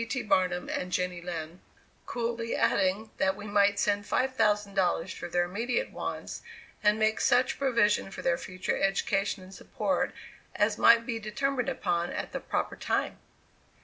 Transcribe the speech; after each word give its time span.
T. 0.09 0.23
Barnum" 0.23 0.67
and 0.67 0.91
"Jenny 0.91 1.21
Lind," 1.21 1.59
coolly 2.07 2.55
adding 2.55 3.11
that 3.17 3.35
we 3.35 3.45
might 3.45 3.77
send 3.77 4.05
$5,000 4.05 5.13
for 5.13 5.27
their 5.27 5.43
immediate 5.43 5.91
wants, 5.91 6.41
and 6.81 6.97
make 6.97 7.21
such 7.21 7.59
provision 7.59 8.09
for 8.09 8.23
their 8.23 8.39
future 8.39 8.81
education 8.81 9.43
and 9.43 9.53
support 9.53 10.11
as 10.55 10.79
might 10.79 11.05
be 11.05 11.19
determined 11.19 11.69
upon 11.69 12.09
at 12.11 12.31
the 12.31 12.39
proper 12.39 12.75
time! 12.75 13.19